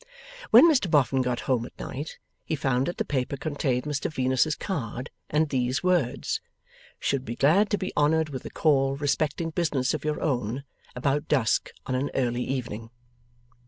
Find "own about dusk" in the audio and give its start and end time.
10.19-11.69